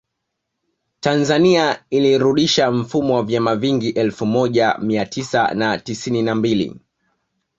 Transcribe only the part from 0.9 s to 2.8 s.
Tanzania ilirudisha